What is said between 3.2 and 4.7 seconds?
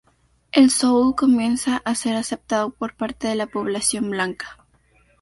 de la población blanca.